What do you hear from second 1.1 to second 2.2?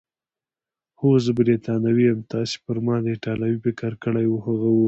زه بریتانوی یم،